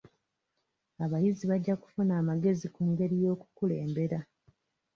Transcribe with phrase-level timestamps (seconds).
[1.03, 4.19] Abayizi bajja kufuna amagezi ku ngeri y'okukulembera.